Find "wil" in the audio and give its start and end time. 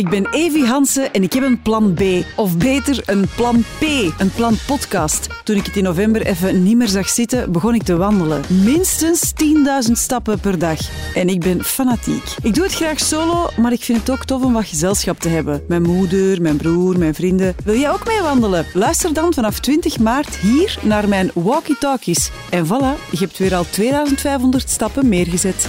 17.64-17.78